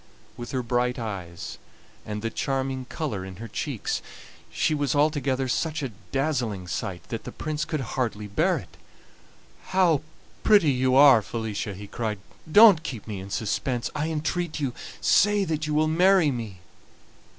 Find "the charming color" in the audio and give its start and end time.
2.23-3.23